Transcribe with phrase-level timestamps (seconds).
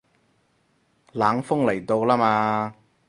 [1.13, 2.73] 冷鋒嚟到啦嘛